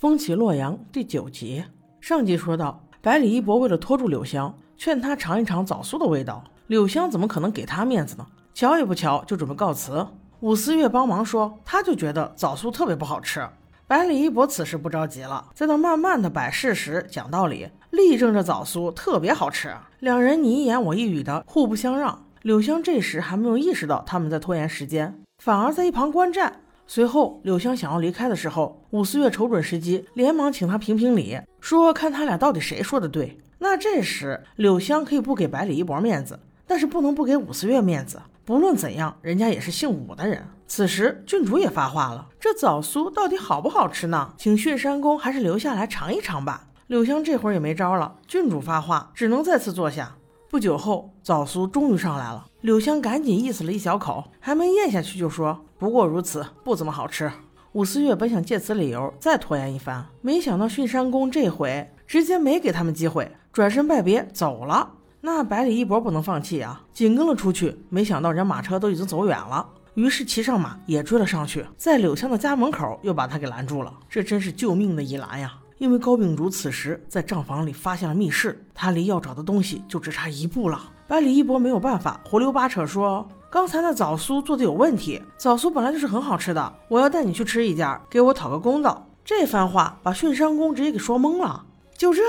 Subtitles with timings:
[0.00, 1.62] 风起洛阳第九集，
[2.00, 6.42] 上集说到，百里一博为了拖住柳香，劝他尝一尝枣酥的味道。
[6.68, 8.26] 柳香怎么可能给他面子呢？
[8.54, 10.06] 瞧也不瞧，就准备告辞。
[10.40, 13.46] 武思月帮忙说，他就觉得枣酥特别不好吃。
[13.86, 19.76] 百里一博此时不着急了，在那慢慢的摆事实、讲道理，力证这枣酥特别好吃。
[19.98, 22.24] 两人你一言我一语的，互不相让。
[22.40, 26.62] 柳香这时还没有意识到他们在拖延时间，反而在一旁观战。
[26.92, 33.38] 随后，柳香想要离开的时候，武思月瞅准时机，连忙请他评评理，说看他俩到底谁说的对。
[33.60, 38.20] 那这时，柳香可以不给百里一博面子，但是不能不给武思月面子。
[38.44, 40.44] 不论怎样，人家也是姓武的人。
[40.66, 44.34] 此时，郡主也发话了：“这枣酥到底好不好吃呢？
[44.36, 50.16] 请巽山公还是留下来尝一尝吧。”柳香这会儿也没招了，郡主发话，只能再次坐下。
[50.50, 52.44] 不久后，枣酥终于上来了。
[52.62, 57.30] 柳香赶紧意思了一小口，还没咽下去就说：“不过如此，不怎么好吃。”
[57.70, 64.90] 武思月本想借此理由再拖延一番，没想到巽山公这回直接没给他们机会，转身拜别走了。
[65.20, 67.76] 那百里一博不能放弃啊，紧跟了出去。
[67.88, 73.94] 没想到人马车都已经走远了，于是骑上马也追了上去，在柳香的家门口又把他给拦住了。
[74.08, 75.54] 这真是救命的一拦呀！
[75.80, 80.78] 因为高秉烛此时在账房里发现了密室，他离要找的东西就只差一步了。
[81.08, 91.64] 百里一博没有办法，胡溜八扯说：“刚才那枣酥做的有问题，枣酥本来就是很好吃的，我要带你去吃一家，给我讨个公道。”这番话把巽山公直接给说懵了。
[91.96, 92.22] 就这，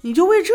[0.00, 0.54] 你就为这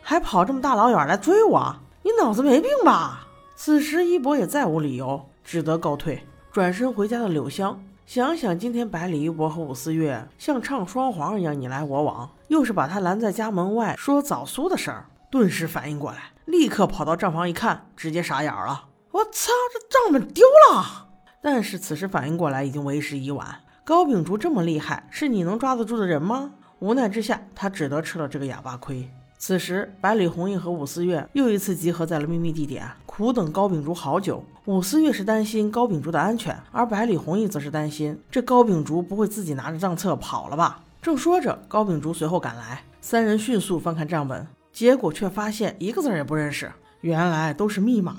[0.00, 1.74] 还跑这么大老远来追我？
[2.04, 3.26] 你脑子没病吧？
[3.56, 7.82] 此时一博也再无理由，只得告退，转身回家的柳香。
[8.06, 18.84] 想想今天百里一博和武思月像唱双簧一样你来我往，又是把他拦在家门外说枣酥的事儿，顿时反应过来，立刻跑到账房一看，直接傻眼了。
[19.10, 21.08] 我操，这账本丢了！
[21.42, 23.62] 但是此时反应过来已经为时已晚。
[23.82, 26.52] 高秉烛这么厉害，是你能抓得住的人吗？
[26.78, 29.10] 无奈之下，他只得吃了这个哑巴亏。
[29.46, 34.42] 此时，百里红印和武思月又一次集合在了秘密地点，苦等高秉烛好久。
[34.64, 40.82] 武思月是担心高秉烛的安全，而百里红印则是担心这高秉烛不会自己拿着账册跑了吧？
[41.02, 46.72] 正说着，高秉烛随后赶来，三人迅速翻看账本，结果却发现一个字也不认识，
[47.02, 48.16] 原来都是密码。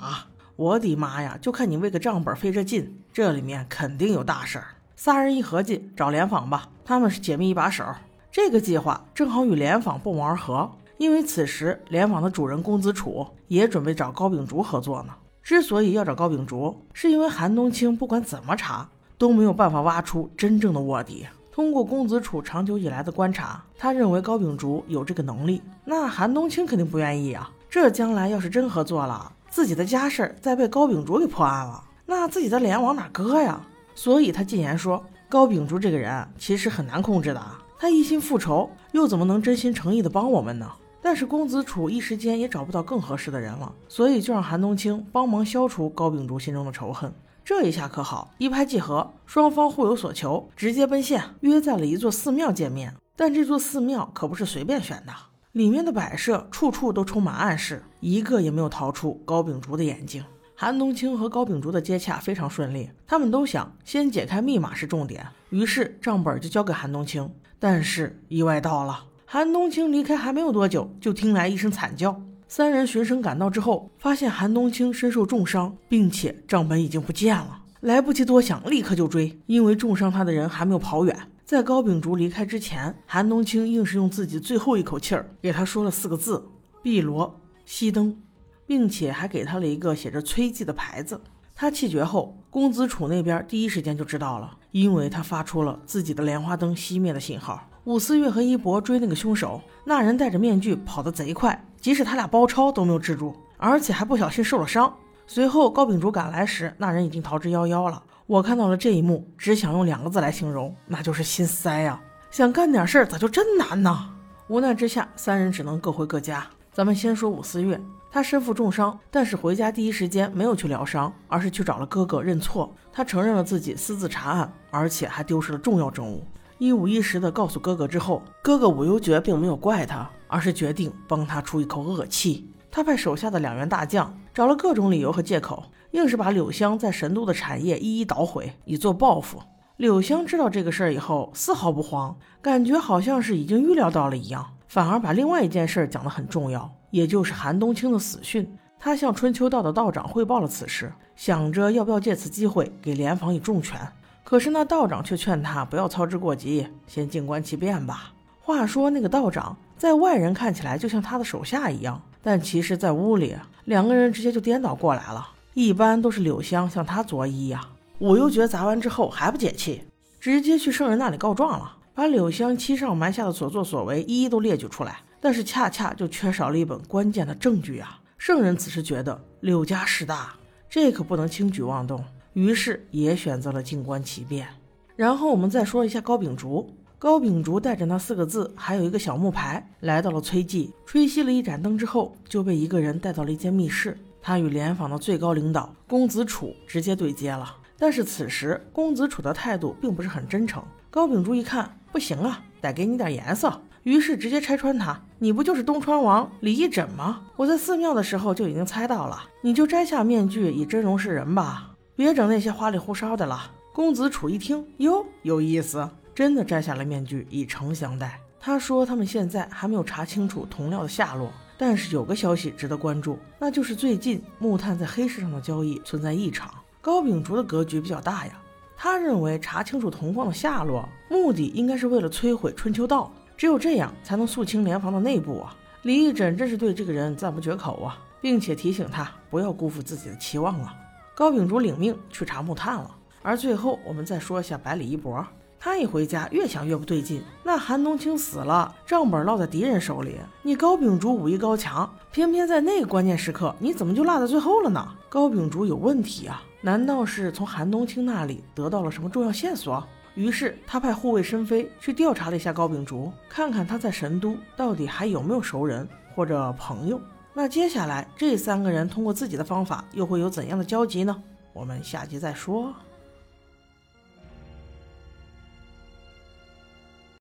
[0.54, 1.36] 我的妈呀！
[1.42, 4.66] 就看你为个账本费这劲，这里面肯定有大事儿。
[4.94, 7.84] 仨人一合计，找联访吧，他们是解密一把手。
[8.30, 10.70] 这个计划正好与联访不谋而合。
[10.98, 15.14] 因为此时联网的主人公子楚也准备找高秉烛合作呢。
[15.42, 21.26] 之所以要找高秉烛，是因为韩冬青不管怎么查都没有办法挖出真正的卧底。
[21.52, 25.62] 通过公子楚长久以来的观察，他认为高秉烛有这个能力。
[25.84, 27.50] 那韩冬青肯定不愿意啊！
[27.70, 33.60] 这将来要是真合作了，自己的家事再被高秉烛给破案了，那自己的脸往哪搁呀？
[33.94, 37.42] 所以他进言说，高秉烛这个人其实很难控制的，
[37.78, 40.70] 他一心复仇，又怎么能真心诚意的帮我们呢？
[41.06, 47.14] 但是公子楚一时间也找不到更合适的人了，所以就让韩冬青帮忙消除高秉烛心中的仇恨。
[47.44, 52.92] 这一下可好，一拍即合，双方互有所求，直接奔现，约在了一座寺庙见面。
[53.14, 55.12] 但这座寺庙可不是随便选的，
[55.52, 60.24] 里面的摆设处处都充满暗示，一个也没有逃出高秉烛的眼睛。
[60.56, 67.32] 韩冬青和高秉烛的接洽非常顺利，他们都想先解开密码是重点，于是账本就交给韩冬青。
[67.60, 69.04] 但是意外到了。
[69.28, 72.22] 韩冬青离开还没有多久，就听来一声惨叫。
[72.46, 77.60] 三人循声赶到之后，发现韩冬青身受重伤，并且账本已经不见了。
[77.80, 81.18] 来不及多想，立刻就追，因为重伤他的人还没有跑远。
[81.44, 86.48] 在高秉烛离开之前，韩冬青硬是用自己最后一口气儿给他说了四个字
[86.80, 88.16] ：“碧罗熄灯”，
[88.64, 91.20] 并且还给他了一个写着“崔记”的牌子。
[91.52, 97.68] 他气绝后，公子楚那边第一时间就知道了，因为他发出了自己的莲花灯熄灭的信号。
[97.86, 104.92] 武思月和一博追那个凶手，那人戴着面具跑得贼快，即使他俩包抄都没有制住，而且还不小心受了伤。
[105.28, 108.02] 随后高秉烛赶来时，那人已经逃之夭夭了。
[108.26, 112.00] 我看到了这一幕，只想用两个字来形容，那就是心塞呀！
[112.32, 114.10] 想干点事儿咋就真难呢？
[114.48, 116.44] 无奈之下，三人只能各回各家。
[116.72, 117.80] 咱们先说武思月，
[118.10, 122.74] 他身负重伤，但是回家第一时间没有去疗伤，而是去找了哥哥认错。
[122.92, 126.26] 他承认了自己私自查案，而且还丢失了重要证物。
[126.58, 132.50] 一五一十的告诉哥哥之后，哥哥武幽觉并没有怪他，而是决定帮他出一口恶气。
[132.70, 139.40] 他派手下的两员大将找了各种理由和借口，硬是把柳香在神都的产业一一捣毁，以作报复。
[139.76, 148.50] 柳香知道这个事儿以后，丝毫不慌，感觉好像是已经预料到了一样，反而把另外一件事讲得很重要，也就是韩冬青的死讯。
[148.78, 153.80] 他向春秋道的道长汇报了此事，想着要不要借此机会给联防以重拳。
[154.28, 158.12] 可是那道长却劝他不要操之过急，先静观其变吧。
[158.40, 163.36] 话说那个道长在外人看起来就像他的手下一样，但其实，在屋里
[163.66, 165.28] 两个人直接就颠倒过来了。
[165.54, 167.60] 一般都是柳香向他作揖呀，
[168.00, 169.84] 武幽诀砸完之后还不解气，
[170.18, 174.96] 直接去圣人那里告状了，把柳香欺上瞒下的所作所为一一都列举出来。
[175.20, 178.00] 但是恰恰就缺少了一本关键的证据啊！
[178.18, 180.34] 圣人此时觉得柳家势大，
[180.68, 182.04] 这可不能轻举妄动。
[182.36, 184.46] 于是也选择了静观其变。
[184.94, 186.70] 然后我们再说一下高秉烛。
[186.98, 193.96] 高秉烛带着那四个字，还有一个小木牌，来到了崔记，吹熄了一盏灯之后，就被一个人带到了一间密室。
[194.20, 197.56] 他与联访的最高领导公子楚直接对接了。
[197.78, 200.62] 但是此时公子楚的态度并不是很真诚。
[200.90, 207.22] 高秉烛一看，不行啊，得给你点颜色，于是直接拆穿他：“你不就是东川王李义诊吗？
[207.36, 213.50] 我在寺庙的时候就已经猜到了，你就摘下面具，以真容示人吧。”别整那些花里胡哨的了。
[213.72, 218.20] 公子楚一听，哟，有意思，真的摘下了面具，以诚相待。
[218.38, 226.52] 他说他们现在还没有查清楚铜料的下落，但是有个消息值得关注，那就是最近木炭在黑市上的交易存在异常。
[226.80, 228.40] 高秉烛的格局比较大呀，
[228.76, 235.56] 他认为查清楚铜矿的下落，目的应该是为了摧毁春秋道，只有这样才能肃清联防的内部啊。
[235.82, 240.72] 李义诊真是对这个人赞不绝口啊，并且提醒他不要辜负自己的期望了。
[241.16, 242.90] 高秉烛领命去查木炭了，
[243.22, 245.26] 而最后我们再说一下百里一博，
[245.58, 247.22] 他一回家越想越不对劲。
[247.42, 254.86] 那韩冬青死了，账本落在敌人手里，你高秉烛武艺高强，偏偏在那个关键时刻，你怎么就落在最后了呢？
[255.08, 256.42] 高秉烛有问题啊？
[256.60, 259.82] 难道是从韩冬青那里得到了什么重要线索？
[260.16, 267.00] 于是他派护卫申飞去调查了一下高秉烛，看看他在神都到底还有没有熟人或者朋友。
[267.38, 271.22] 那接下来这三个人通过自己的方法又会有怎样的交集呢？
[271.52, 272.74] 我们下集再说。